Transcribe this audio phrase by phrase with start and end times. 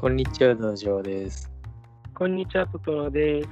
[0.00, 1.52] こんにちは、道場です。
[2.14, 3.48] こんにちは、トトロです。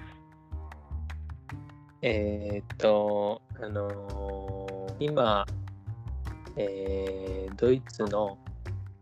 [2.00, 5.44] えーっと、あのー今、
[6.56, 8.38] えードイツの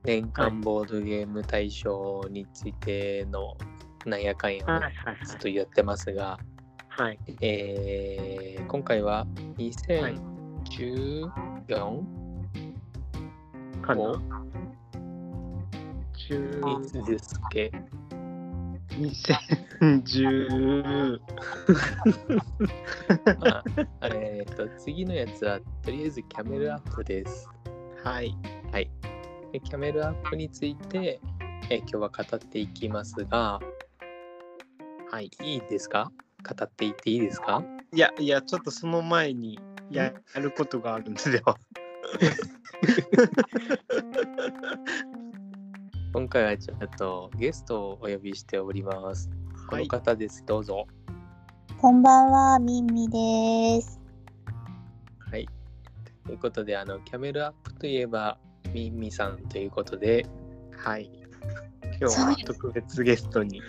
[0.03, 3.57] 年間ボードゲーム大賞についての
[4.05, 4.95] なんやかんやをはいはい
[5.25, 6.41] ずっとやってますが、
[6.89, 7.19] はい。
[7.43, 9.25] えー今回は
[9.57, 11.31] 2014、
[13.83, 14.21] かな？
[16.29, 17.71] お10いつですっけ
[19.81, 21.21] ？2010
[23.51, 23.63] あ
[24.01, 27.49] あれえーっと次のやつはとりあえずキャメルアップです。
[28.03, 28.35] はい。
[28.73, 28.91] はい。
[29.53, 31.21] でキャメルアップについて、
[31.71, 33.61] えー今日は語っていきますが、
[35.11, 36.11] はい、いいですか？
[36.49, 37.63] 語っていっていいですか？
[37.93, 39.59] いや、いや、ちょっとその前に
[39.91, 41.43] ややることがあるんですよ。
[46.17, 49.29] 今回はちょっとゲストをお呼びしております。
[49.69, 49.87] このはい。
[49.87, 50.87] 方です、どうぞ。
[51.79, 54.01] こんばんは、みんみです。
[55.31, 55.47] はい。
[56.25, 58.39] ということで、あの、キャメルアップといえば、
[58.73, 60.27] みんみさんということで、
[60.75, 61.11] はい。
[62.01, 63.61] 今日は特別ゲストに。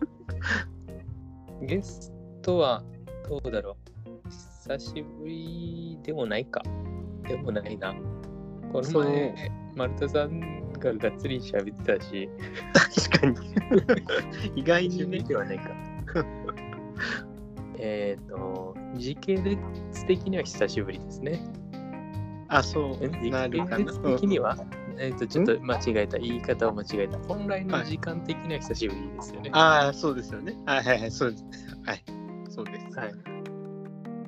[1.60, 2.82] ゲストは
[3.28, 3.76] どうだろ
[4.24, 6.62] う久しぶりでもないか。
[7.28, 7.94] でもないな。
[8.72, 12.28] この前、丸田さんががっつり喋ってたし、
[13.10, 13.36] 確かに。
[14.60, 15.18] 意外にね。
[15.20, 15.70] ではないか。
[17.78, 19.58] えっと、時系列
[20.06, 21.40] 的には久しぶりですね。
[22.48, 23.30] あ、そえう。
[23.30, 23.76] な時系。
[23.84, 24.56] 列的には、
[24.98, 26.18] えっと、ちょっと間違えた。
[26.18, 27.18] 言い方を間違えた。
[27.26, 29.50] 本来のはい時間的には久しぶりですよね。
[29.52, 30.56] ああ、そうですよね。
[30.66, 31.44] はいはいはい、そうです。
[31.84, 32.04] はい。
[32.48, 32.98] そうです。
[32.98, 33.12] はい。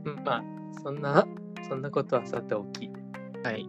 [0.04, 0.44] うんまあ、
[0.82, 1.26] そんな、
[1.68, 2.90] そんなことはさておき、
[3.44, 3.68] はい。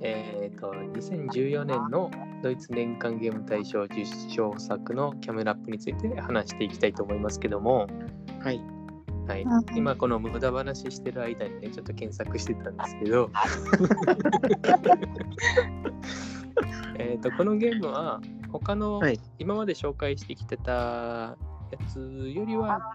[0.00, 2.10] えっ、と、2014年の
[2.42, 7.86] ドイツ年間ゲーム大賞受賞作のキャメラアップについて話していきたいと思いますけども、
[8.40, 8.60] はい。
[9.26, 9.42] はい。
[9.42, 13.30] うん、今この無駄話してる間にね、ちょっと検索してたんですけど、
[16.98, 18.20] えっと、このゲームは
[18.52, 19.18] 他のはい。
[19.38, 21.36] 今まで紹介してきてたや
[21.88, 22.94] つよりは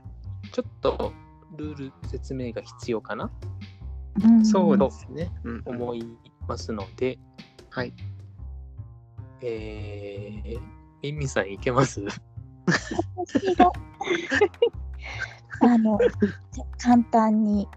[0.52, 1.12] ちょっと
[1.58, 3.30] ルール説明が必要かな。
[4.24, 4.46] うん。
[4.46, 5.32] そうですね。
[5.44, 5.62] うん。
[5.66, 6.06] 思い
[6.52, 7.18] ますので、
[7.70, 7.94] はい。
[9.42, 10.60] えー、
[11.02, 12.04] ミンミさんいけます？
[15.62, 15.98] あの、
[16.52, 17.68] じゃ簡単に、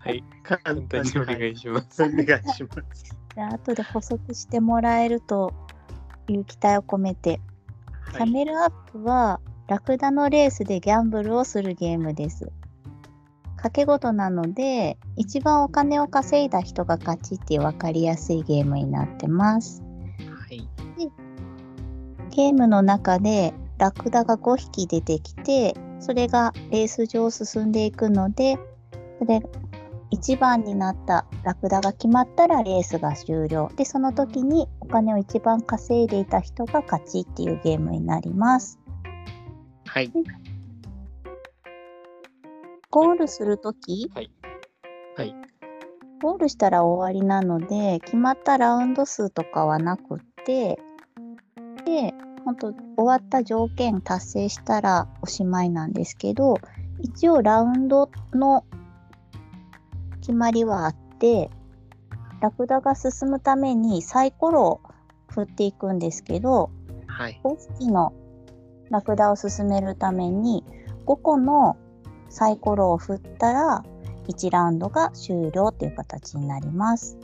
[0.00, 2.02] はい、簡簡単にお願いします。
[2.02, 3.16] お願いします。
[3.34, 5.54] じゃあ後で補足してもらえると
[6.28, 7.40] いう期待を込めて、
[8.12, 12.52] キャメルアップはラクダのレースでギャンブルをするゲームです。
[13.62, 19.82] 賭け事なので、一番お金を稼いだ人が勝ちっていう分かりやすいゲームになってます。
[20.18, 20.68] はい。
[22.30, 28.58] ゲームの中でラクダが5匹出てきてそれがレース上進んでいくので
[29.18, 29.42] それ
[30.10, 38.78] 1番になったラクダが決まったらレースが終了でその時にお金を一番稼いでいた人が勝ちっていうゲームになります
[39.86, 40.10] はい。
[42.92, 45.34] ゴールする時はい。
[46.22, 50.78] ゴールしたら終わりなので決まったラウンド数とかはなくって
[51.86, 52.14] で
[52.44, 56.56] 本当終わった条件達成したらおしまいなんですけど
[57.00, 58.64] 一応ラウンドの
[60.20, 61.50] 決まりはあって
[62.40, 64.80] ラクダが進むためにサイコロを
[65.28, 66.70] 振っていくんですけど
[67.06, 67.40] はい。
[67.42, 68.12] 5匹の
[68.90, 70.62] ラクダを進めるために
[71.06, 71.76] 5個の
[72.32, 73.84] サイコロを振ったら
[74.26, 77.18] 1ラウンドが終了っていう形になります。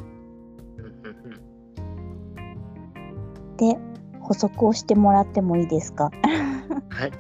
[3.57, 3.79] で
[4.21, 6.11] 補足をしてもらってもいいですか？
[6.91, 7.13] はい。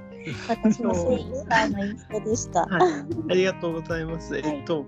[0.48, 2.66] 私の声優さんの印象でした。
[2.66, 2.82] はい。
[3.30, 4.36] ありがとうございます。
[4.36, 4.84] えっと、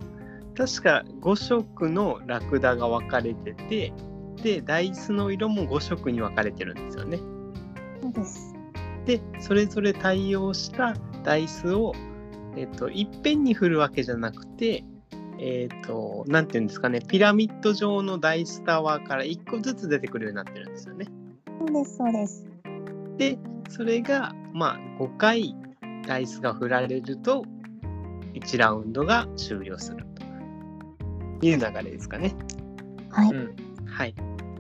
[0.55, 3.95] 確か5色のラクダが分かれてて、
[4.43, 7.19] で、ダイスの色も5色に分かれてるんですよね。
[8.03, 8.55] そうです。
[9.07, 11.95] で、それぞれ対応したダイスを、
[12.57, 14.85] えっと、いっぺんに振るわけじゃなくて、
[15.39, 21.07] えっと、なんていうんですかね、ピラミッド状のダイスタワーから1個ずつ出てくるようになってるんですよね。
[21.59, 22.47] そうです、そうです。
[23.17, 23.39] で、
[23.69, 25.55] それが、まあ、5回
[26.07, 27.45] ダイスが振られると、
[28.35, 30.05] 1ラウンドが終了する
[31.41, 32.35] という流れですかね。
[33.11, 33.31] はい。
[33.31, 33.57] うん。
[33.87, 34.15] はい。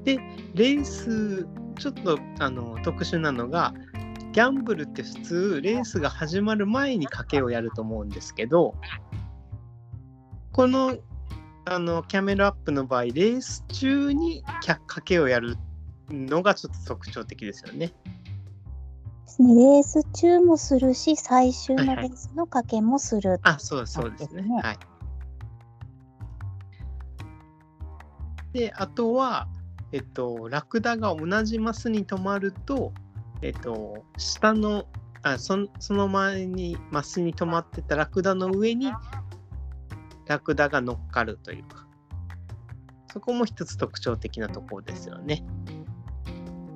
[0.05, 0.19] で、
[0.55, 1.47] レース、
[1.79, 3.75] ちょっとあの特殊なのが、
[4.33, 8.75] ギャンブルって普通、レースが始まる前に賭けをやると思うんですけど、
[10.53, 10.97] この
[11.65, 15.57] あのキャメルアップの場合、レース中に賭けをやる
[16.09, 17.89] のがちょっと特徴的ですよね。
[17.89, 17.95] で
[19.27, 23.39] すね、レース中もするし、最終のレースの賭けもする。
[23.43, 24.43] あ、そうそうですね。
[24.43, 24.79] ですねはい。
[28.53, 29.49] で、あとは、
[29.93, 32.93] えっと、ラクダが同じマスに止まると、
[33.43, 34.85] えっと、下の、
[35.23, 38.91] あそんその前にマスに止まってたラクダの上に
[40.27, 41.87] ラクダが乗っかるというか、
[43.13, 45.45] そこも一つ特徴的なところですよね。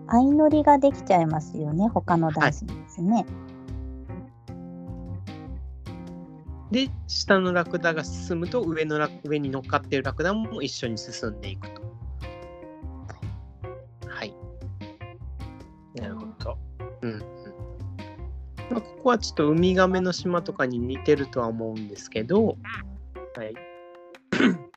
[0.09, 3.25] 相乗りができちゃいますよね、他のダンスにですね。
[6.71, 11.84] で、下のラクダが進むと上のラ上に乗っかっているラクダも一緒に進んでいくと。
[19.05, 22.57] ここはちょっとウミガメの島とかに似てるとは思うんですけど、
[23.37, 23.53] はい。
[23.53, 23.59] ち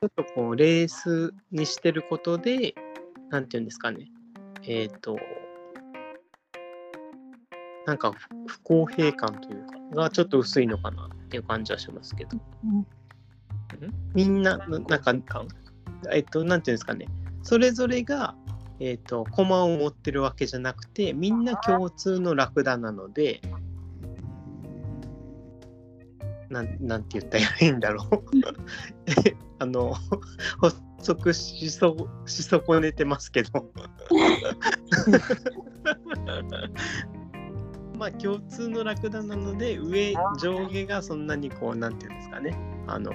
[0.02, 2.74] ょっとこうレースにしてることで、
[3.30, 4.10] なんていうんですかね、
[4.64, 5.16] えっ、と、
[7.86, 12.86] なんか不不公平感というか、がちょっと薄いのかなっていう感じはしますけど、うん。
[14.12, 15.48] みんな、ななんか、感？
[16.12, 17.06] えっと、なんていうんですかね、
[17.42, 18.34] それぞれが、
[18.78, 23.40] えっと、駒を持ってるわけじゃなくて、みんな共通のラクダなので、
[26.50, 28.22] なんなんて言ったらいいんだろう。
[29.60, 29.94] あの、
[30.60, 33.70] 発足しそし損ねてますけど。
[37.98, 42.56] まあ共通のラクダなので上上下がそんなにこうなんていうんですかね
[42.86, 43.12] あの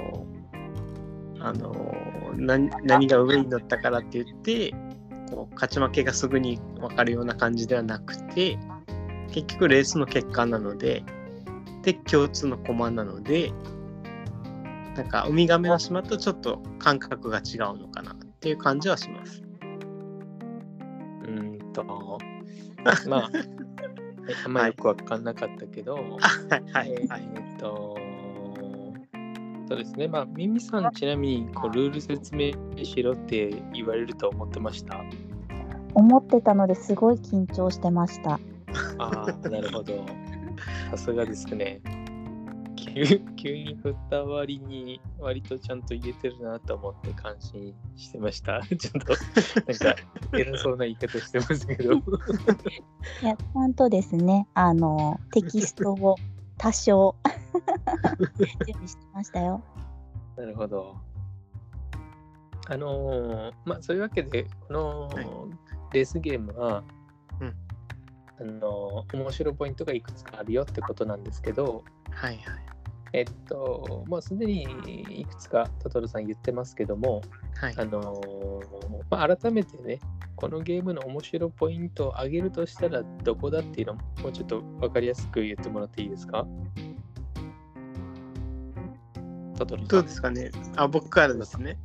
[1.40, 1.96] あの
[2.36, 4.74] 何何が上に乗ったからって言って
[5.32, 8.58] こう勝ち負けがすぐに分かるような感じではなくて
[9.32, 11.04] 結局レースの結果なので
[11.84, 13.52] で共通の駒なので
[14.96, 19.42] なんかウミガメの島とちょっと感覚が違うのかなっていう感じはします。
[21.24, 21.84] うーんと、
[23.10, 26.06] まあ、えあんまりよくわかんなかったけど、はい
[26.72, 27.22] はいえはい。
[27.22, 27.98] ーっと、
[29.68, 32.52] そうですね、まあ、ミミさん、ちなみにこうルール説明
[32.84, 35.04] しろって言われると思ってました？
[35.96, 38.40] 思ってたのですごい緊張してました。
[39.00, 40.06] ああ、なるほど。
[40.92, 41.82] さすがですね。
[42.76, 48.62] 急急に振った割に割とちゃんと言えてるなと思って感心してました。
[48.78, 49.14] ちょっと
[49.66, 49.96] なんか
[50.34, 51.94] 偉そうな言い方してますけど。
[51.94, 51.98] い
[53.24, 56.16] や、ちゃんとですね、あの、テキストを
[56.58, 57.16] 多少
[58.38, 59.64] 準備してましたよ。
[60.38, 60.96] なるほど。
[62.70, 65.28] あのーまあそういうわけで、このはい
[65.94, 67.03] レースゲームは、うん
[68.40, 72.44] あのー面白いポイントがいくつかあるよってことなんですけど、はいはい。
[73.16, 74.64] えっと、もうすでに
[75.08, 77.22] いくつかトトロさん言ってますけども、
[77.56, 80.00] はいあのーまあ、改めてね、
[80.36, 86.48] このゲームの面白いポイントを挙げるとしたらどこだっていうのももうちょっと分かりやすく言ってもらっていいですか？
[89.58, 89.88] トトロさん。
[89.90, 90.50] どうですかね？
[90.76, 91.78] あ、僕からですね。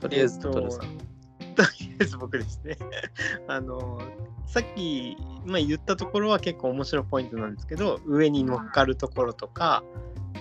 [0.00, 0.80] とりあえずトトロさん。
[0.80, 2.76] とりあえず僕ですね。
[3.46, 4.00] あの、
[4.46, 9.82] さっき、まあ、言ったところは結構面白いポイントなんですけど、上に乗っかるところとか、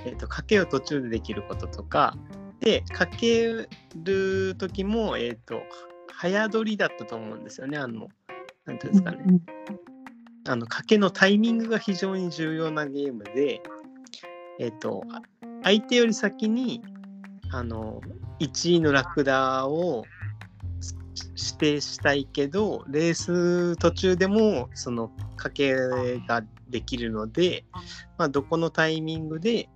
[0.06, 2.16] えっと賭けを途中でできることとか、
[2.60, 5.64] で、かける時も、えっ、と、
[6.12, 7.78] 早取りだったと思うんですよね。
[7.78, 8.08] あの、
[8.66, 9.42] なんていうんですかね。
[10.48, 13.62] あの賭けのタイミングが非常に重要なゲームで、
[14.60, 15.04] えっ、と、
[15.64, 16.82] 相手より先に
[17.52, 18.02] あの
[18.40, 20.04] 1位のラクダを
[21.30, 25.76] 指定したいけど、レース途中でもその賭け
[26.28, 27.66] ができるので、
[28.18, 29.70] まあ、どこのタイミングで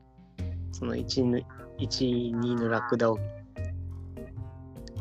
[0.72, 1.44] その1位の1
[1.80, 3.20] 位、2位のラクダを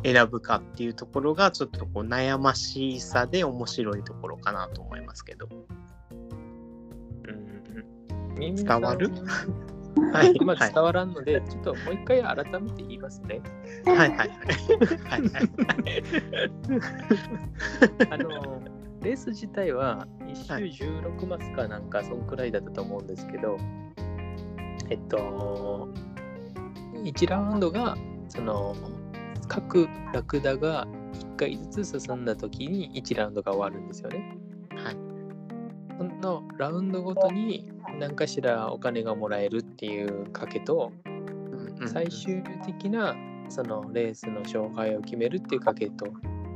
[0.04, 5.48] 選ぶかっていうところがちょっとこう悩ましさで面白いところかなと思いますけど。
[7.26, 9.10] うん耳伝わる？
[10.12, 13.40] はい、 はい今伝わらんので、ちょっともう一回改めて言いますね。
[13.84, 14.28] はいはいはい。
[14.28, 14.34] は
[15.18, 15.50] いはい
[18.10, 18.62] あの、
[19.02, 23.56] レース自体は1周16マスかなんか、そんくらいだったと思うんですけど、
[24.90, 25.88] えっと、
[26.94, 27.96] 1ラウンドが、
[28.28, 28.74] その、
[29.48, 34.38] 各ラクダが1回ずつ進んだ時に1ラウンドが終わるんですよね。
[34.76, 34.96] はい
[35.96, 41.14] そのラウンドごとに何かしらお金がもらえるっていう賭けと、うん
[41.88, 43.14] 最終的な
[43.48, 46.06] そのレースの勝敗を決めるっていう賭けと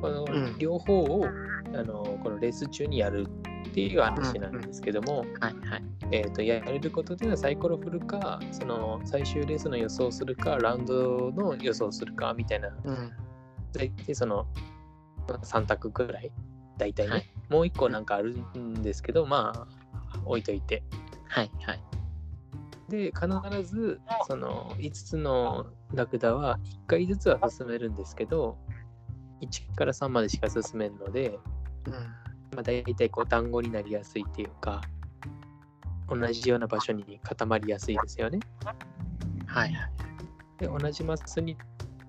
[0.00, 0.58] このん。
[0.58, 1.26] 両方を、
[1.74, 3.26] あのこのレース中にやる
[3.68, 5.24] っていう話なんですけども。
[6.10, 12.68] えー、とやれることっていうのはサイコロ振るかその最終レースの予想するかラウンドの予想するかみたいな。
[12.68, 13.12] うん。
[13.74, 14.46] 大体その
[15.26, 16.32] 3択ぐらい。
[16.78, 17.30] 大体ね、はい。
[17.50, 20.82] もう一個なんかあるんですけどまあ置いといて。
[21.26, 21.87] はいはい。
[22.88, 23.28] で、必
[23.62, 28.56] ずその5つのラクダは1回ずつは進めるんですけど、
[29.42, 31.38] 1から3までしか進めんので、
[31.86, 31.92] うん。
[31.92, 34.80] まあ、大体こう団子になりやすいっていうか、
[36.08, 38.40] 同じような場所に固まりやすいですよね。
[39.46, 39.92] はいはい。
[40.58, 41.56] で、同じマスに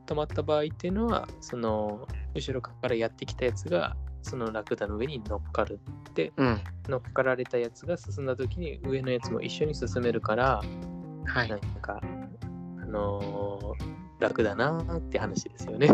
[0.05, 6.61] 止まった場合っていうのは、その後ろからやってきたやつがそのラクダの上に乗っかるって、うん。
[6.88, 10.61] 乗っかられたやつが進んだ時に上のやつも一緒に進めるから、
[11.25, 11.59] はいなん。
[11.81, 12.01] か、
[12.81, 15.89] あのー楽だなーって話ですよね。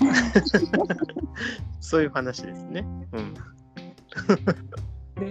[1.80, 2.86] そういう話ですね。
[3.12, 3.34] うん。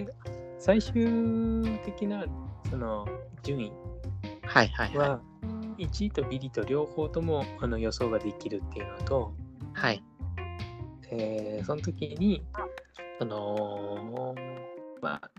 [0.04, 0.12] で、
[0.58, 2.24] 最終的な
[2.68, 3.06] その
[3.42, 3.72] 順位
[4.42, 4.98] はいはいはい。
[4.98, 5.20] は、
[5.78, 9.32] 1位とビリと両方ともあの予想ができるっていうのと、
[9.72, 10.02] はい。
[11.10, 12.42] えーその時に、
[13.20, 14.40] あのー
[15.02, 15.30] まあ、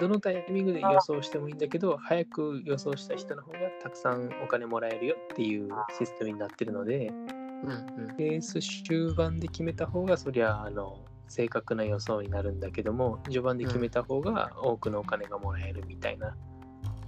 [0.00, 8.16] どのタイミングで予想してもいいんだけど、早く予想した人の方がたくさんお金もらえるよっていうシステムになってるので、うんうん。
[8.16, 16.36] レース終盤で決めた方が、そりゃ、あの、正確な予想になるんだけども、序盤で決めた方が多くのお金がもらえるみたいな、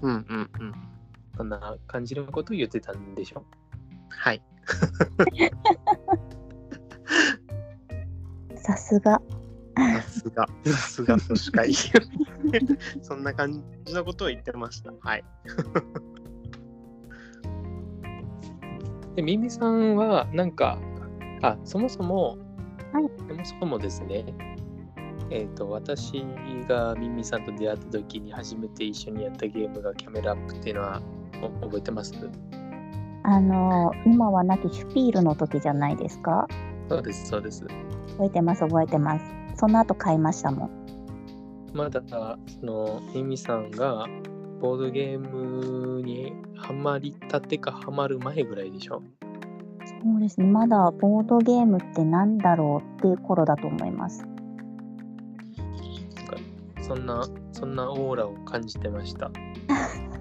[0.02, 0.74] うんうんうん。
[1.36, 3.44] そんな感じのことを言ってたんでしょ？
[4.08, 4.42] はい。
[8.72, 9.20] さすが。
[9.76, 10.46] さすが。
[10.64, 11.98] さすがとしか言え
[12.50, 12.66] ない。
[13.02, 14.92] そんな感じのことを言ってました。
[15.00, 15.24] はい。
[19.16, 20.78] で、ミミさんは、なんか、
[21.42, 22.38] あ、そもそも、
[22.92, 24.24] はいそもそもですね、
[25.30, 26.24] えっ、と、私
[26.68, 31.00] がミミさんと出会った時に初めて一緒にやったゲームがキャメラアップっていうのは
[31.42, 32.12] お覚えてます？
[33.22, 36.46] あの今はなきシュピールの時じゃないですか？
[36.88, 37.64] そうです、そうです。
[38.20, 39.24] 覚えてます覚えてます。
[39.56, 40.70] その後買いましたもん。
[41.72, 42.02] まだ、
[42.46, 44.06] その、ミミさんが
[44.60, 49.00] ボードゲームにハマりたてかハマる前ぐらいでしょ？
[50.02, 50.46] そうですね。
[50.46, 54.26] まだボードゲームってなんだろうっていう頃だと思います。
[56.82, 59.30] そんな、そんなオーラを感じてました。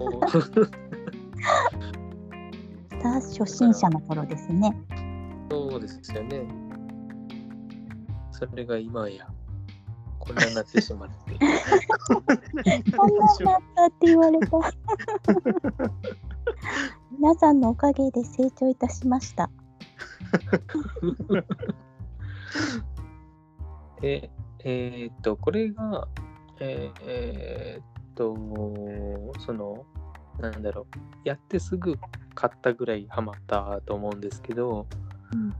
[3.02, 4.74] 初心者の頃ですね。
[5.50, 6.69] そうですよね。
[8.48, 9.26] それが今や、
[10.18, 11.16] こんなになってしまって。
[12.06, 12.34] こんな
[12.76, 13.00] んだっ
[13.74, 14.58] たって言われた。
[17.12, 19.50] 皆さんのおかげで成長いたしました。
[24.00, 24.30] で、
[24.64, 26.08] えーっと、これが、
[26.60, 28.34] えーえーっと、
[29.40, 29.84] その、
[30.38, 30.86] なんだろう、
[31.24, 31.98] やってすぐ
[32.34, 34.86] 買ったぐらいハマったと思うんですけど、
[35.32, 35.54] うん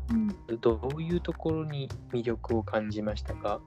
[0.49, 3.61] うん、どういうところに魅力を感じましたか？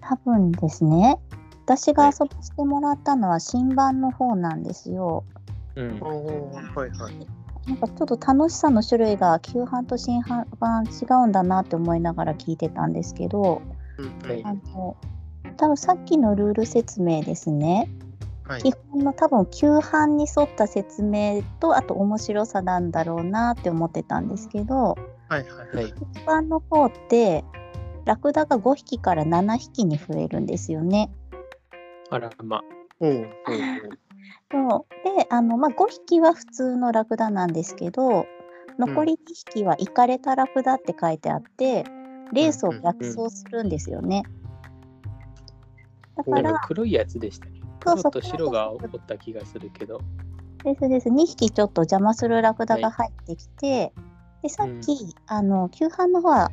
[0.00, 1.18] 多分ですね。
[1.64, 5.24] 私が遊ばせてもらったのは新版の方なんですよ。
[5.74, 6.00] うん。
[6.00, 7.26] はいはい。
[7.66, 10.22] なんかちょっと楽しさの種類が旧版と新
[10.60, 10.88] 版違
[11.24, 13.60] うんだなって思いながら聞いてたんですけど、
[13.98, 14.96] うんはいあの
[15.56, 17.88] 多分さっきのルール説明ですね。
[18.46, 24.96] はい基本の多分旧版に沿った説明とあと面白さなんだろうなって思ってたんですけど
[25.28, 25.76] はいはい。
[25.76, 25.94] はい。
[26.14, 27.44] 新版の方って
[28.04, 31.10] ラクダが5匹から7匹に増えるんですよね。
[32.10, 32.62] あら、ま。
[33.00, 33.26] おうおう
[34.50, 38.26] そうであの、まあ、5匹は普通のラクダなんですけど
[38.78, 39.16] 残り2
[39.52, 41.84] 匹はイカれたラクダって書いてあって
[42.32, 44.22] レースを逆走するんですよね。
[46.16, 47.55] だおから黒いやつでしたね。
[47.86, 50.00] そうそう黒と白が起こった気がするけど。
[50.64, 53.92] ですです2匹ちょっと邪魔するラクダが入ってきて、
[54.42, 56.50] でさっき、あの旧版の方は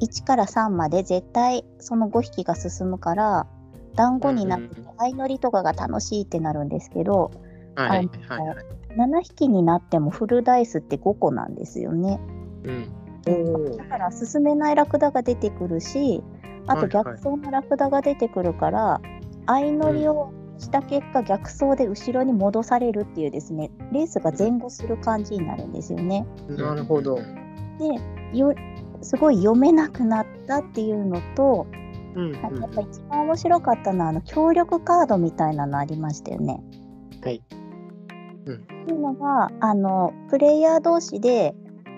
[0.00, 3.46] 1から3まで絶対その5匹が進むから
[3.94, 7.30] 団子になって相乗りとかが楽しいってなるんですけど
[7.76, 8.56] はいはいはい。
[8.96, 12.18] 7匹になってもフルダイスって5個なんですよね。
[12.64, 13.76] うん。
[13.76, 16.22] だから進めないラクダが出てくるし
[16.68, 19.00] あと逆走のラクダが出てくるから、
[19.46, 26.26] 相乗りをした結果逆走で後ろに戻されるっていうですねレースが前後する感じになるんですよね。
[26.48, 27.16] なるほど。
[27.16, 28.54] でよ
[29.02, 31.66] すごい読めなくなったっていうのと、
[32.14, 36.62] うんやっぱ一番面白かったのはあの協力カードみたいなのありましたよね。
[37.22, 37.36] はい。
[37.36, 41.54] っていうのがあのプレイヤー同士で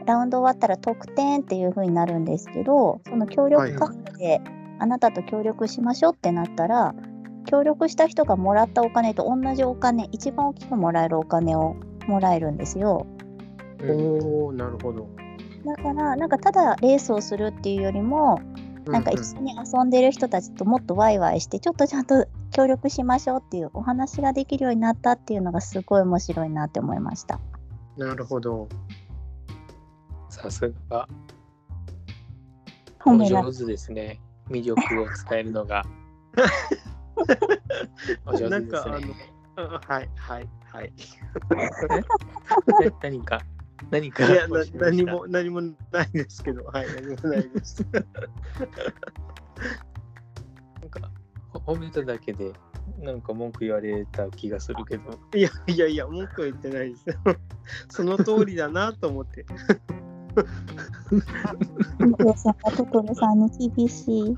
[0.06, 4.40] ラウンド終わったら得点っていう風になるんですけどその協力カードで
[4.78, 6.94] あなたと協力しましょうってなったら
[7.46, 11.76] 協力した人がもらったお金と同じお金一番大きくもらえるお金を
[12.06, 13.06] もらえるんですよ。
[13.82, 15.08] おおなるほど。
[15.64, 18.40] だからなんかただレースをするっていうよりも
[18.86, 27.38] なんか一緒に遊んでる人たちともっとワイワイしてちょっとちゃんと協力しましょうっていうお話ができるようになったっていうのがすごい面白いなって思いました。
[27.96, 28.68] なるほど。
[30.30, 31.08] さすが、
[33.04, 34.20] お上手ですね。
[34.48, 35.84] 魅力を伝えるのが。
[38.26, 38.84] お上手ですなんか
[39.56, 40.92] あのはいはいはい。
[42.84, 43.40] え何か、
[43.90, 47.84] 何かいやな何も何もないですけど、はい何もないです。
[50.80, 51.10] なんか、
[51.50, 52.52] ほ褒めただけで、
[53.00, 57.16] なんか文句言われた気がするけど、いやいやいや文句は言ってないですよ。
[57.88, 59.46] その通りだなと思って。
[62.00, 64.36] お父さんがトトロさんに厳しい。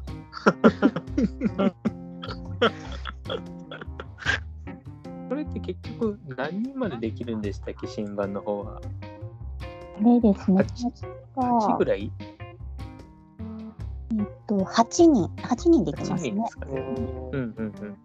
[5.28, 8.80] これって結局何人までできるんでしたっけ、新版の方は。
[8.80, 8.82] あ
[10.02, 10.64] れですね。
[11.36, 12.10] 8 8ぐらい？
[14.18, 16.48] えっと、8人、8人でき ?8 ますね人で。
[16.48, 16.80] すかね。
[16.80, 17.96] うんうんうん。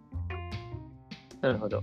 [1.40, 1.82] なるほど。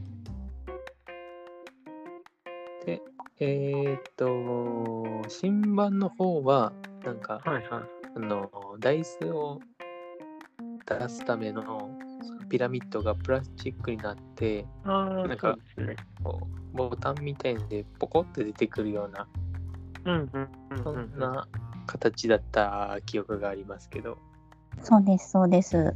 [2.85, 3.01] で、
[3.39, 6.71] えーっと、新版の方は、
[7.03, 7.83] なんか、はいはい。
[8.15, 8.49] あの、
[8.79, 9.59] ダイスを
[10.85, 11.92] 出すための
[12.53, 15.95] ピラミッドがプラスチックになって、なんかそうですね。
[16.72, 19.27] ボタンみたいんでポコって出てくるような、
[20.05, 21.48] うんうんうんそうんんな
[21.88, 24.19] 形だった記憶がありますけど、
[24.83, 25.95] そうです、そうです。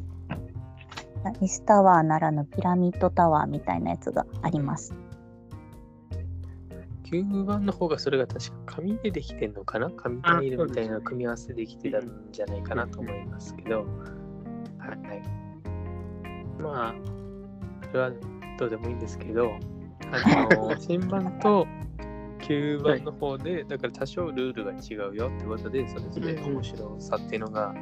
[1.41, 4.95] イスタワーならぬピラミッドタワーみたいなやつがあります。
[7.03, 9.91] 9番の方がそれが確か紙でできてんのかな？
[9.91, 13.85] 紙タイルみたいな組み合わせできてたんじゃないかなと思いますけど、
[14.79, 15.46] はい。
[16.59, 16.95] まあ、
[17.87, 18.11] それは
[18.57, 19.57] どうでもいいんですけど、
[20.11, 21.67] あの、新版と
[22.39, 27.75] 9番の方で、だから多少ルールが違うよってことで、それぞれ面白さっていうのが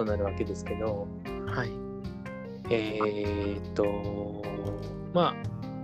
[0.00, 1.06] 異なるわけですけど、
[1.46, 1.70] はい。
[2.70, 4.42] えーっと、
[5.14, 5.34] まあ、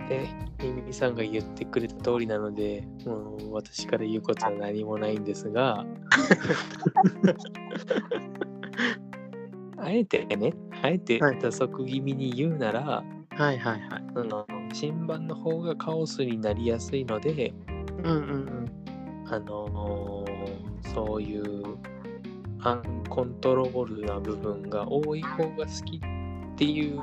[0.09, 5.85] ね、ミミさんが言ってくれた通りなので、もう私から言うことは何もないんですが、
[9.85, 13.03] あえてね、あえてはい打足気味に言うなら、は
[13.37, 13.81] いはいはい。
[14.15, 17.53] その新版の方がカオスになりやすいので、
[18.03, 18.65] うんうん
[19.29, 20.55] あのー
[20.93, 21.77] そういう
[22.61, 26.99] アンコントロールな部分が多い方が好きっていう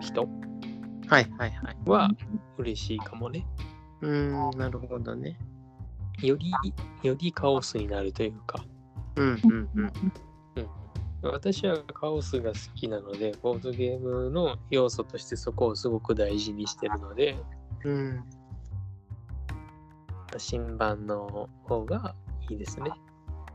[0.00, 1.08] 人うん。
[1.08, 1.76] はいはいはい。
[1.86, 2.10] は
[2.58, 3.46] 嬉しいかもね。
[4.00, 5.36] うーん、なるほどね。
[6.22, 6.52] より、
[7.02, 8.64] よりカオスになるというか、
[9.16, 9.92] うんうんうん。
[11.32, 17.36] 私はカオスが好きなので、ボードゲームの要素としてそこをすごく大事にしてるので、
[17.84, 18.24] うん。
[20.38, 22.14] 新版の方が
[22.48, 22.90] いいですね。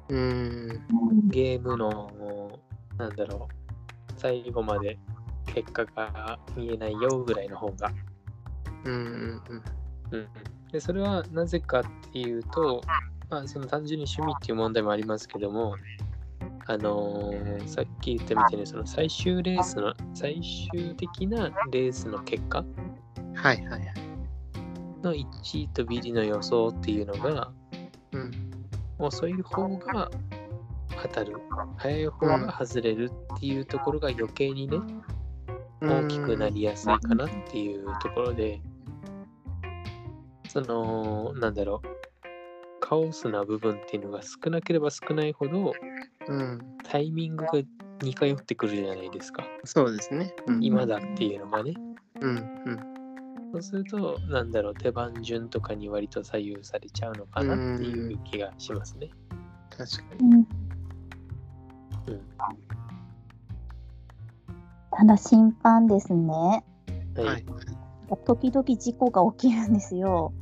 [0.10, 0.82] うーん。
[1.30, 2.60] ゲームの、
[2.98, 4.98] なんだろう、最後まで
[5.48, 7.92] 結果が見えないよぐらいの方が。
[8.86, 9.64] うんうんうん。
[10.12, 10.28] うん、
[10.72, 12.82] でそれはなぜかっていうと、
[13.30, 15.76] まあ、その単純に趣味っていう問題もありますけども、
[16.68, 22.64] あのーさっき言ったみたいにその最終レースの最終的なレースの結果？
[23.34, 23.94] はいはいはい。
[25.04, 25.26] の1
[25.64, 27.52] 位とビリの予想っていうのが
[28.12, 28.32] うん。
[29.00, 30.12] 遅い方が
[31.02, 31.36] 当たる
[31.78, 34.78] 早い方が外れるっていうところが余計にね
[35.82, 38.62] 大きくなりやすいかなっていうところで
[40.50, 41.88] そのなんだろう
[42.80, 45.74] カオスな部分っていうのが少なければ少ないほど
[46.28, 46.62] うん。
[46.84, 47.52] タイミングが
[48.02, 50.34] 似通ってくるじゃないですかそうですね。
[50.48, 51.74] うん今だっていうのがね
[52.20, 52.30] うん
[52.66, 52.80] うん。
[53.54, 59.10] そうするとなんだろう手番順とかに割と左右されちゃうのかなっていう気がしますね
[59.70, 60.28] 確かに。
[60.28, 60.48] うんうん
[64.94, 66.34] ただ審判ですね。
[66.34, 66.64] は
[67.24, 67.46] い、はい。
[68.26, 70.34] 時々事故が起きるんですよ。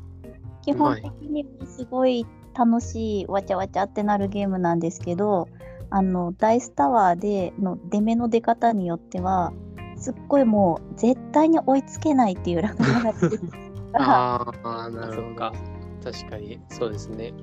[0.63, 2.25] 基本的にすごい
[2.59, 5.47] 楽しいわちゃわちゃってなるゲームなんですけど、
[5.89, 9.53] あのダイスタワーでの出目の出方によっては、
[9.95, 13.39] すっごいもう絶対に追いつけないっていうラグが出て
[13.93, 15.35] あ あ、なるほど。
[15.35, 15.53] か
[16.03, 17.33] 確かにそうですね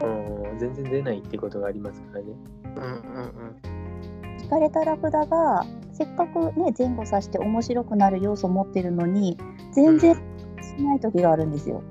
[0.00, 2.26] あの全然出ないってことがありますからね
[2.64, 4.40] うんうんうん。
[4.40, 9.38] 引かれたラクダがせっかくね前後さして面白くなる要素持ってるのに
[9.72, 10.14] 全然
[10.60, 11.82] しない時があるんですよ。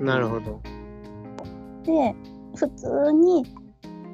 [0.00, 0.60] なるほど。
[1.82, 2.14] で
[2.56, 3.44] 普通に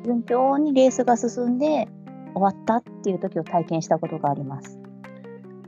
[0.05, 1.89] 順調にレースが進んで
[2.35, 4.79] 終わったっていう時を体験したことがあります。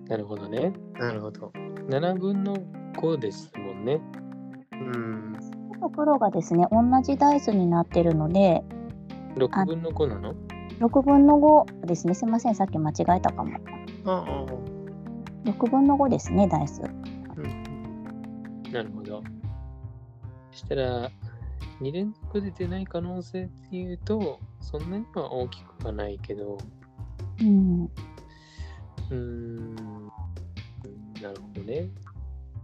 [0.08, 1.52] なるほどねなるほど。
[1.88, 2.56] 7分の
[2.96, 4.00] 5ですもんね
[4.72, 5.36] うん。
[5.94, 8.62] 黒がですね同じダイスになってるので
[9.36, 10.34] 6分の5なの
[10.78, 13.56] ？6分の5ですねすいませんさっき間違えたかも。
[14.04, 14.46] ああ。
[15.44, 16.82] 6分の5ですね、ダイス。
[16.82, 19.22] うんなるほど。
[20.52, 21.10] そしたら、
[21.80, 26.58] 2連続で出ない可能性っていうと、そんなには大きくはないけど、
[27.40, 27.84] うん。
[27.84, 29.76] うーん、
[31.22, 31.88] なるほどね。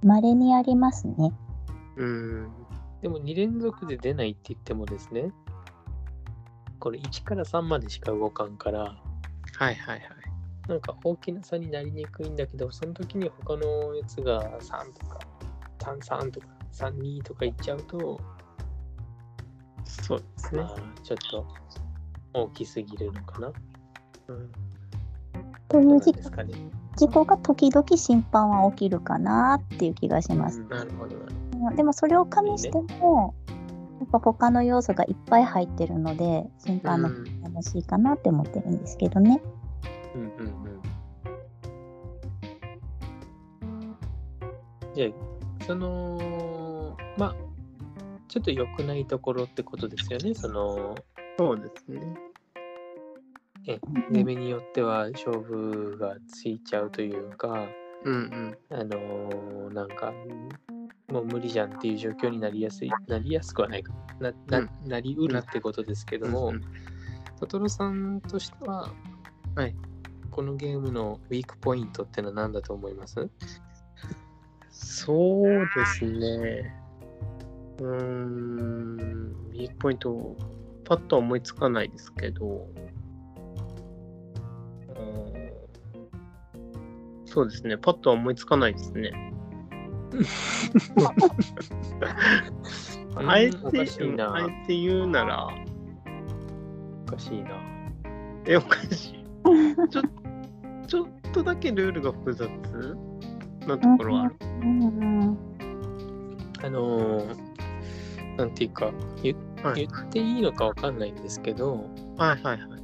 [0.05, 1.33] 稀にありますね。
[1.97, 2.53] うん。
[3.01, 5.33] でも2連続で出ないって言ってもですね、
[6.79, 8.97] これ1から3までしか動かんから、はい
[9.59, 10.01] はいはい。
[10.69, 15.19] なんか大きな差になりにくいんだけど、その時に他のやつが3とか、
[15.79, 18.21] 3、3とか、3、2とかいっちゃうと、
[19.87, 20.69] そうですねま。
[20.69, 21.47] あ、ちょっと
[22.35, 23.53] 大きすぎるのかな。
[24.29, 24.53] うん
[25.69, 26.55] という事どうなんですかね。
[26.97, 30.61] 事故が時々審判は起きるかなっていう気がします。
[30.61, 31.17] うんなるほど。
[31.75, 33.35] でもそれを加味しても、
[34.01, 39.43] やっぱ他の要素がいっぱい入ってるので、審判のうん楽しいかなって思ってるんですけどね。
[40.15, 40.81] うんうんうん。
[44.95, 47.35] じゃあ、その、まあ、
[48.37, 50.35] ちょっと良くないところってことですよね。
[50.35, 50.95] その、
[51.39, 52.15] そうですね。
[54.11, 57.67] 攻めによっては勝負がついちゃうというか、
[58.05, 58.59] うんうん。
[58.69, 60.13] あのーなんか、
[61.09, 66.61] もう無理じゃんっていう状況になりやすい、なりやすくはないかな、な,、うんなりうるってことですけども、うん
[67.41, 68.93] トトロさんとしては、
[69.55, 69.75] はい
[70.31, 73.31] このゲームのウィークポイントってのは何だと思います？
[74.69, 76.86] そうですね。
[77.79, 80.37] うーん、ウィークポイント、
[80.85, 82.69] パッとは思いつかないですけど、
[84.89, 85.27] うん
[87.27, 89.13] そうですね、パッとは思いつかないですね。
[93.17, 94.35] あえて、おかしいな。
[94.35, 95.49] あえて言うなら、
[97.07, 97.51] おかしいな。
[98.47, 99.25] え、おかしい。
[99.91, 100.03] ちょ
[100.87, 102.49] ちょっとだけルールが複雑
[103.67, 104.37] なところはある。
[104.63, 105.37] うん
[106.63, 107.46] あのー
[108.37, 112.83] なんていうか、言はい言っていいのかわかんないんですけど、はいはいはい。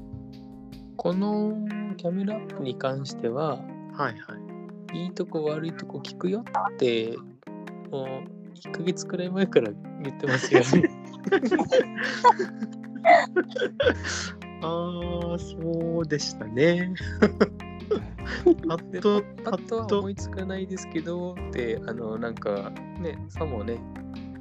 [0.97, 1.57] この
[1.97, 3.57] キャメラアップに関しては、
[3.93, 4.15] はいは
[4.95, 5.05] い。
[5.05, 6.45] いいとこ悪いとこ聞くよっ
[6.77, 7.17] て、
[7.91, 8.07] もう
[8.55, 10.91] 1ヶ月くらい前から言ってますよね。
[14.62, 16.95] ああ、そうでしたね。
[18.69, 23.79] パッと、パッとは思いつかないですけどって、あの、なんかね、さもね、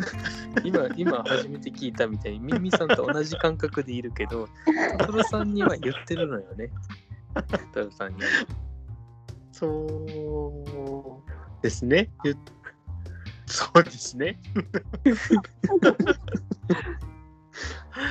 [0.63, 4.47] 今、今初めて聞いたみたいに、ミミさんと同じ感覚でいるけど、
[4.99, 6.71] トトロさんには言ってるのよね。
[7.33, 8.27] トトロさんには。
[9.51, 12.09] そうですね。
[12.23, 12.35] ゆ
[13.45, 14.39] そうですね。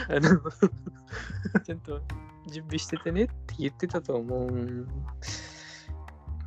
[0.09, 0.41] あの、
[1.65, 2.03] ちゃんと
[2.47, 4.87] 準備しててねって言ってたと思う。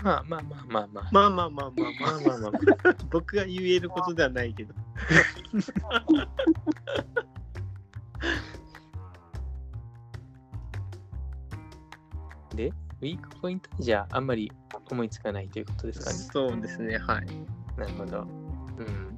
[0.04, 1.08] まあまあまあまあまあ。
[1.12, 2.52] まあまあまあまあままああまあまあ。
[3.10, 4.74] 僕が言えることではないけど。
[12.54, 14.52] で、ウィークポイントじゃああんまり
[14.92, 16.18] 思いつかないということですかね。
[16.18, 16.98] そうですね。
[16.98, 17.26] はい。
[17.78, 18.20] なるほど。
[18.20, 18.26] う
[18.84, 19.18] ん。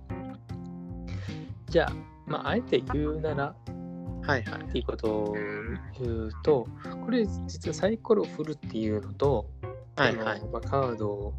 [1.65, 1.93] じゃあ、
[2.27, 3.55] まあ、あえて言うなら
[4.25, 4.61] はいはい。
[4.61, 6.67] っていうことを言うと、
[7.05, 9.47] これ実はサイコロ振るっていうのと、
[9.95, 11.33] はいはいまあ、カードを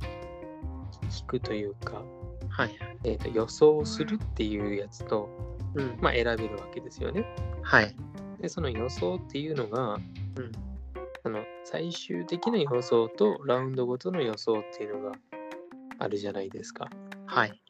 [1.21, 2.03] 引くというか、
[2.49, 2.99] はいはい。
[3.05, 5.29] えーと予想するっていうやつと、
[5.75, 5.99] うん。
[6.01, 7.25] まあ、選べるわけですよね。
[7.63, 7.95] はい。
[8.41, 10.03] で、その予想っていうのが、うん。
[11.23, 15.17] その最終的な予想とラウンドごとの予想っていうのが
[15.99, 16.89] あるじゃないですか。
[17.27, 17.63] はい。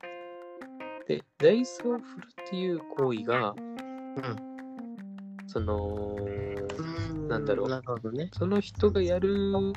[1.08, 4.36] で、ダイスを振るっていう行為が、うん。
[5.46, 8.28] その、うんなんだろうなるほどね。
[8.32, 9.72] その人がやる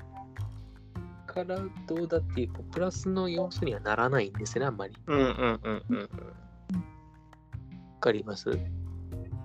[1.29, 4.95] からどうだっていう、プラスの要素にはならないんですね、あんまり。
[5.05, 6.01] うんうんうんうんうん。
[6.01, 6.07] わ
[8.01, 8.49] かります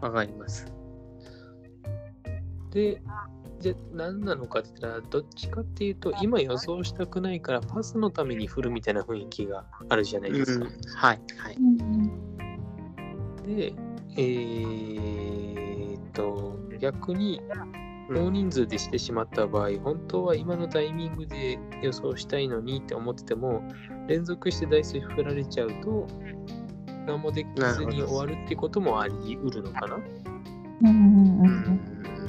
[0.00, 0.66] わかります。
[2.70, 3.02] で、
[3.60, 10.66] じゃあ何なのかって言ったら、どっちかっていうと、今予想したくないからパスのために振るみたいな雰囲気があるじゃないですか。
[10.96, 11.56] はいはい。
[13.46, 13.74] で、
[14.16, 23.62] えーっと、逆にうん大人数でしてしまった場合、本当は今のタイミングで予想したいのにって思ってても、
[24.06, 26.06] 連続してダイス振られちゃうと、
[27.06, 29.96] 何もできずに終わるってこともあり得るのかな？
[29.96, 30.00] っ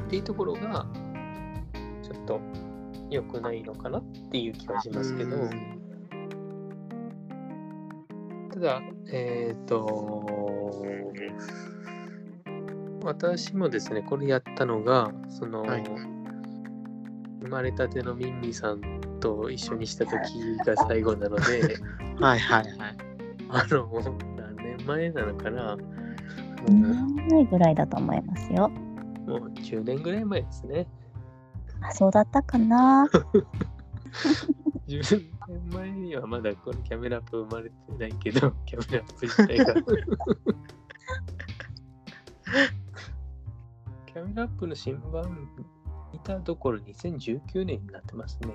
[0.09, 0.87] ていうところが、
[2.03, 2.39] ちょっと
[3.09, 5.37] 良くないのかなっていう気がしますけど、
[8.53, 10.73] ただ、えっ、と、
[13.05, 15.83] 私もですね、これやったのが、その、はい
[17.45, 18.81] 生まれたてのミンミさん
[19.19, 20.17] と一緒にした時
[20.65, 21.77] が最後なので、
[22.19, 22.97] はいはいはい。
[23.49, 23.87] あの、
[24.35, 25.77] 何年前なのかな。
[26.65, 28.71] 2も年前ぐらいだと思いますよ。
[29.27, 30.87] うもう10年ぐらい前ですね。
[31.81, 33.05] あ、そうだったかな。
[34.87, 39.75] 10年前にはまだこのキャメラアップ生まれてないけど、キャメラアップ自体が。
[44.35, 45.47] キャメラアップの新版
[46.11, 48.49] 見たところ2019年になってますね。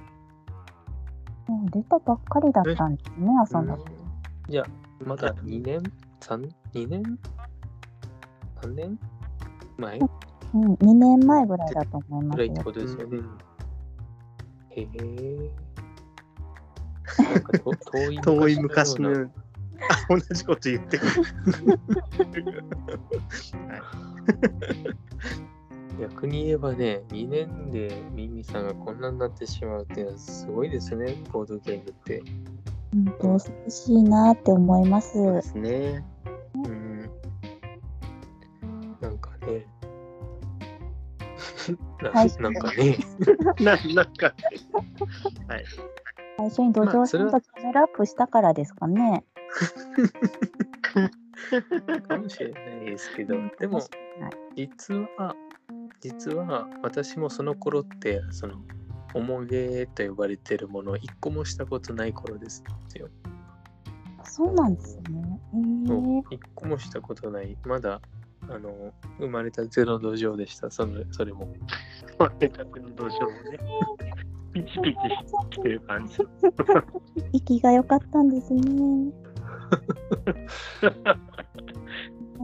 [1.48, 3.82] もう出たばっかりだったんですね、朝の。
[4.46, 4.66] じゃあ、
[5.06, 5.82] まだ2年
[6.20, 7.18] ?3、2年
[8.60, 8.98] ?3 年？
[9.78, 9.98] 前？
[10.52, 12.62] うん、2年前ぐらいだと思いますよぐらいって。
[12.62, 13.16] ことですよね。
[13.16, 13.38] うん
[14.72, 15.50] へえ。
[17.22, 19.30] なんかと 遠い遠い昔のような。
[19.88, 21.12] あ同じこと言ってくる。
[25.98, 32.22] 逆に言えばね、2年でミミさんがこんなになってしまうっていうのはすごいですね、ボードゲームって。
[32.92, 35.12] うん、どうせ欲しいなって思います。
[35.12, 36.05] そうですね。
[36.55, 37.11] うん。
[39.00, 39.66] なんかね。
[42.03, 42.96] なはい なんかね。
[43.61, 44.35] ななんか、
[45.48, 45.64] はい。
[46.37, 49.24] 最初に土壌さんとキャメラアップしたからですかね。
[52.09, 53.88] かもしれないですけど、でもはい
[54.57, 55.35] 実は、
[56.00, 58.54] 実は私もその頃って、その、
[59.14, 62.62] 重げと呼ばれてるものを一個もしたことない頃です
[62.96, 63.08] よ。
[64.24, 65.40] そうなんですね。
[65.52, 67.56] えー、一個もしたことない。
[67.64, 68.00] まだ、
[68.48, 71.52] あの、生まれたての土壌でした、そのそれも。
[72.18, 73.58] 待ってたての土壌もね。
[74.52, 74.98] ピチピチ
[75.56, 76.18] してる感じ。
[77.32, 78.62] 息が良かったんですね。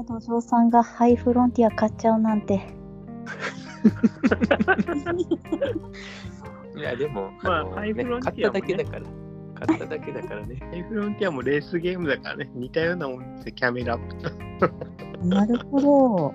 [0.06, 2.85] 土壌さんがハイフロンティア買っちゃうなんて。
[6.76, 9.06] いや、でも、まあのハイフロンテね、買ったィアもねだけだから。
[9.66, 10.56] 買っただけだからね。
[10.56, 12.50] ハイフロンティアもレースゲームだからね。
[12.54, 15.26] 似たようなもんですよ、キャメラアップと。
[15.26, 16.34] なるほど。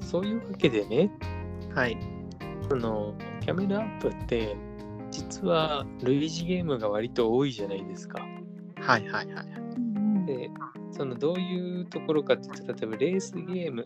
[0.00, 1.10] そういうわけでね、
[1.74, 1.98] はい。
[2.68, 4.56] そのキャメラアップって、
[5.10, 8.24] 実は類似ゲームが割と多いじゃないですか。
[8.76, 9.46] はいはいはい。
[9.76, 10.50] うんで、
[10.90, 13.84] そのどういうところかって言ったら、例えばレースゲーム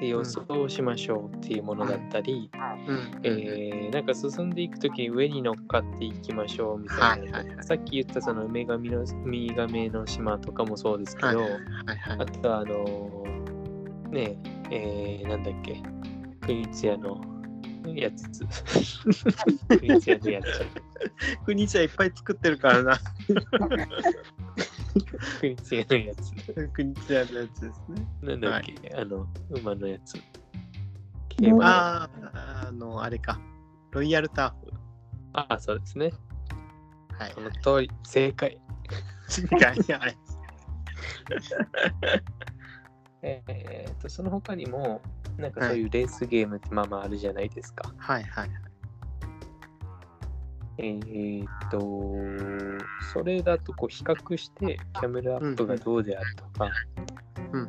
[0.00, 2.50] で予想をしましょうっていうものだったり、
[2.88, 3.20] うん。
[3.22, 7.64] えーなんか進んでいくときに上に乗っかっていきましょうみたいな、はいはいはい。
[7.64, 11.50] さっき言ったそのウミガメのウミガメの島とかもそうですけど、はいはい
[11.96, 12.18] はい。
[12.20, 14.36] あとはあのーね
[14.70, 15.80] えー、なんだっけ。
[16.40, 17.20] 国津屋の
[17.94, 18.44] やつ。
[19.78, 20.66] 国津屋のやつ。
[21.44, 22.98] 国茶いっぱい作ってるからな。
[25.40, 26.32] 国津屋のやつ
[26.72, 28.06] 国茶のやつですね。
[28.22, 30.16] なんだっけ、あの馬のやつ
[31.60, 33.40] ああ、あの、あれか。
[33.90, 34.74] ロイヤルターフ。
[35.34, 36.12] ああそうですね
[37.18, 39.46] はいその通り正解違い
[39.92, 40.16] はい。
[43.22, 45.00] えー、とその他にも
[45.38, 48.50] なんかそういうレースゲームってまあまああるじゃないですか、はいはい。
[50.78, 51.80] えー、と
[53.12, 56.70] それだとこう比較してキャメラアップがどうであるとか、
[57.52, 57.60] うん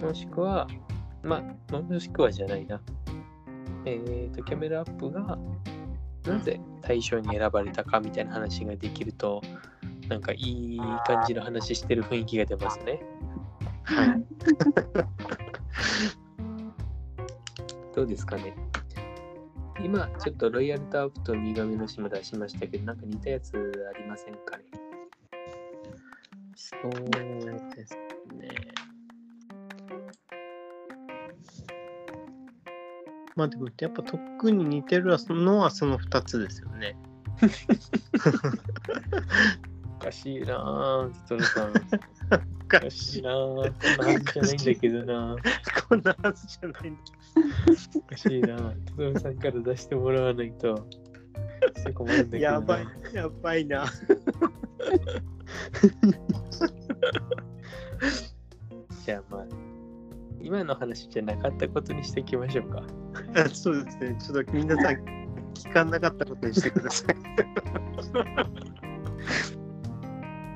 [0.00, 0.06] うん。
[0.06, 0.66] もしくは、
[1.22, 2.80] まもしくはじゃないな。
[3.84, 5.38] えっ、と、キャメラアップが
[6.26, 9.40] なぜ対象に選ばれたかみたいな話ができると、
[10.08, 13.00] なんかいい感じの話してる雰囲気が出ますね。
[13.84, 14.24] はい。
[17.96, 18.54] どうですかね。
[19.82, 23.52] 今、ちょっとロイヤルタープとウミガメの島出しましたけど、なんか似たやつ
[23.94, 24.64] ありませんかね？
[26.56, 26.80] そう
[27.76, 27.94] です
[28.36, 28.48] ね。
[33.36, 36.96] まあでもやっぱ特に似てるのはその2つですよね。
[40.00, 41.72] おかしいなぁ、テトロさん。
[42.62, 43.36] おかしいなぁ。
[43.40, 45.38] こんなはずじゃないんだけどなぁ。
[45.88, 47.00] こんなはずじゃないんだ。
[47.96, 48.56] おかしいな。
[48.56, 50.86] テトロさんから出してもらわないと。
[51.76, 52.54] して困るんだけどな。
[52.54, 53.86] やばい、やばいな。
[59.04, 59.46] じゃあまあ、
[60.40, 62.84] 今の話じゃなかったことにしておきましょうか。
[63.34, 64.16] あそうですね。
[64.20, 64.94] ちょっと皆さん
[65.54, 67.16] 聞かなかったことにしてください。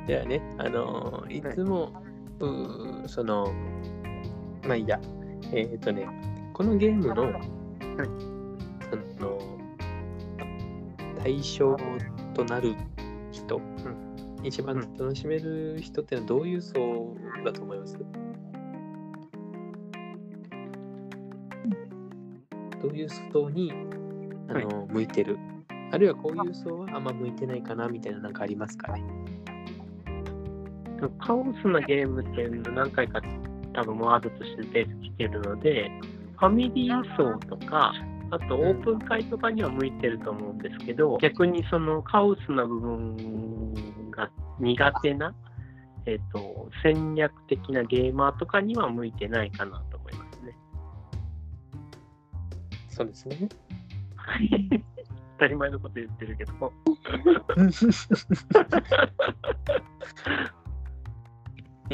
[0.06, 1.54] じゃあね、あのーい。
[1.54, 1.92] つも、
[2.40, 3.52] うーその、
[4.66, 5.00] まあいいや、
[5.52, 6.06] えっ、とね、
[6.52, 7.14] このゲームの、
[9.18, 9.38] その、
[11.22, 11.76] 対象
[12.34, 12.74] となる
[13.30, 13.60] 人、
[14.42, 17.96] 一番楽しめる人ってのはどういう層だと思います？
[22.82, 23.72] どうういう層に
[24.48, 25.38] あの、向いてる？
[25.92, 29.04] あるいはこういう層はあんま向いてないかなみたいななんかありますかね？
[31.10, 33.20] カオスなゲームっていうの何回か
[33.74, 35.90] 多分ワードとして出てきてるので、
[36.38, 37.92] ファミリー層とか、
[38.30, 43.74] あとオープン会とかには向いてると思うんですけど、逆にそのカオスな部分
[44.10, 45.34] が苦手な、
[46.06, 50.56] えっと戦略的なゲーマーとかには向いてないかなと思いますね。
[52.88, 53.48] そうですね。
[55.38, 56.52] 当たり前のこと言ってるけど。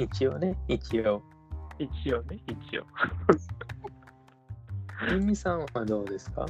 [0.00, 1.22] 一応ね、一応。
[1.78, 2.84] 一応ね、一応。
[5.18, 6.46] ミミさんはどうですか？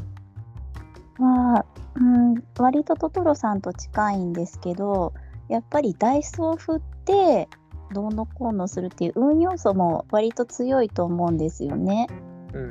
[1.18, 5.12] まあ、うん、割とトトロさんと近いんですけど
[5.48, 7.48] やっぱりダイスを振って
[7.92, 12.06] どうのこうのするっていう運要素も割と強いと思うんですよね。
[12.54, 12.62] うん。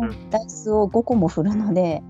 [0.00, 2.02] うんダイスを5個も振るので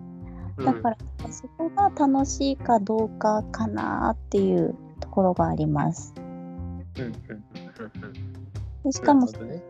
[0.58, 0.96] うんだから
[1.30, 6.14] そこが楽しいかどうかかなっていうところがあります。
[6.18, 6.20] う
[7.00, 7.12] んうん。
[8.84, 9.62] でしかもね。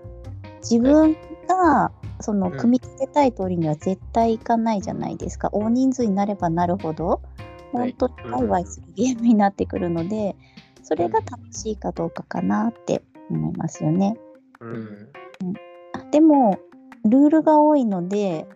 [0.62, 1.16] 自分
[1.48, 5.50] がそのうん組み立てたい通りには絶対いかないじゃないですか。
[5.52, 7.20] 大人数になればなるほど
[7.72, 10.36] はい本当にワイワイするゲームになってくるので、
[10.82, 14.16] それが楽しいかどうかかなって思いますよね。
[14.60, 15.12] ううんん。
[15.94, 16.58] あでも
[17.04, 18.46] ルールが多いので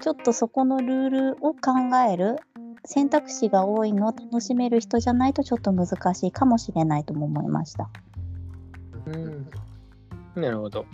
[0.00, 1.60] ちょっとそこのルールを考
[2.10, 2.38] える
[2.84, 7.90] 選択肢が多いのを楽しめる人じゃないとちょっと難しいかもしれないとも思いました。
[9.12, 10.42] うん。
[10.42, 10.86] なるほど。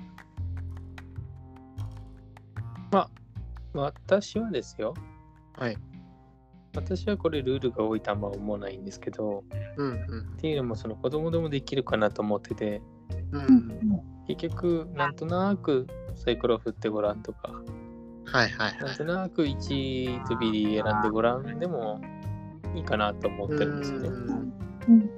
[3.76, 4.94] まあ、私はですよ。
[5.58, 5.76] はい。
[6.74, 9.44] 私はこれルールが多いとあんま思わないんですけど、
[9.76, 9.94] うん
[10.36, 12.82] っていうのもその子供でもできるかなと思ってて、
[13.32, 17.52] うんううんん結局なんとなくサイコロ振ってごらんとか、
[18.24, 22.00] はいはいなんとなく1とビリ選んでごらんでも
[22.74, 24.08] いいかなと思ってるんですよね。
[24.88, 25.10] うん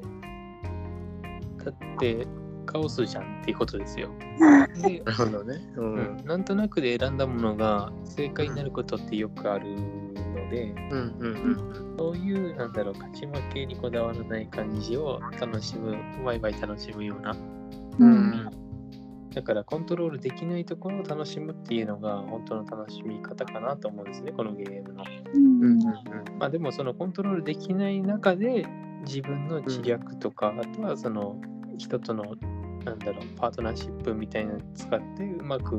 [1.58, 2.26] だって
[2.68, 4.10] カオスじゃんっていうことですよ。
[4.82, 5.56] でなるほどね。
[5.76, 17.34] ううん、なんとなくで選んだものが正解になることってよくあるので、うんうんそういうなんだろう勝ち負けにこだわらない感じを楽しむワイワイ楽しむような。
[17.98, 18.12] うん。
[18.12, 18.50] うん
[19.34, 25.04] だからコントロールできないところを楽しむっていうのが本当の楽しみ方かなと思うんですねこのゲームの。
[25.32, 25.62] うん。
[25.62, 25.78] うん
[26.38, 28.66] まあでもそのコントロールできない中で
[29.06, 31.40] 自分の知略とか、あとはその
[31.78, 32.24] 人との
[32.88, 35.78] なんだろうパートナーシップみたいなのを使ってうまく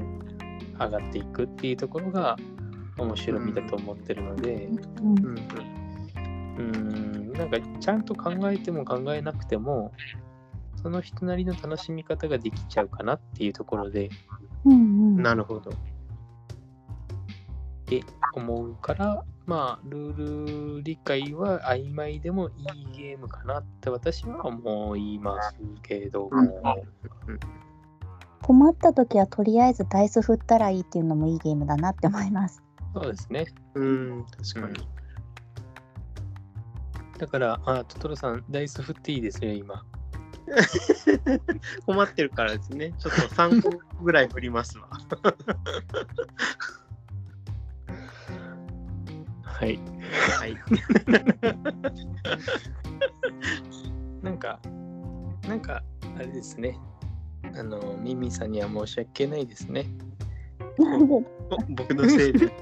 [0.80, 2.38] 上がっていくっていうところが
[2.98, 4.70] 面白みだと思ってるので、
[5.02, 5.20] うん。
[5.20, 5.80] うん
[6.58, 9.94] うーん、なんかちゃんと考えても考えなくても
[10.82, 14.10] その人なりの楽しみ方ができちゃうかなっていうところで
[14.66, 15.22] うん。
[15.22, 15.72] なるほど。
[15.72, 15.74] っ
[17.86, 26.86] て思うからまあルール理解は曖昧でもいいゲームかなって私は思いますけども、
[28.44, 32.62] 困った時はとりあえずダイス振ったらいいっていうのもいいゲームだなって思います。
[32.94, 34.88] そうですねうん、確かに。
[37.18, 39.84] だからあトトロさんダイス振っていいですよ今
[41.88, 42.94] 困ってるからですね。
[43.00, 44.90] ちょっと3個ぐらい振りますわ。
[49.60, 49.78] はい。
[50.40, 50.56] はい。
[54.24, 54.62] なんか
[55.48, 55.84] なんか
[56.16, 56.80] あれですね。
[57.54, 59.86] あのミミさんには申し訳ないですね。
[60.78, 62.48] 僕のせいで。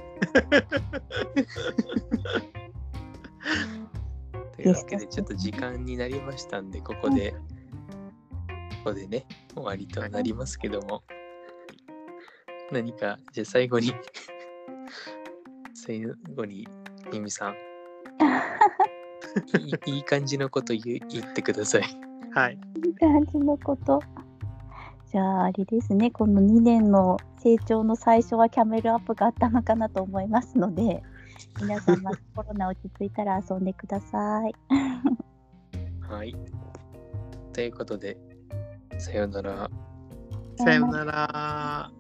[4.56, 7.38] というわけでちょっと時間になりましたんでここでこ
[8.86, 11.04] こでね終わりとなりますけども。
[12.72, 13.94] 何かじゃあ最後に
[15.74, 16.04] 最
[16.36, 16.68] 後に
[17.12, 17.56] ミミさん
[19.60, 22.60] いいいい感じのこと言う言ってくださいはい。
[22.86, 24.00] いい感じのこと。
[25.12, 31.02] じゃああれですね、この2年の成長の最初はキャメルアップがあったのかなと思いますので、
[31.60, 34.54] 皆さんまたコロナ落ち着いたら遊んでください。
[36.02, 36.36] はい
[37.54, 38.18] ということで
[38.98, 39.70] さようなら
[40.58, 41.92] さよなら。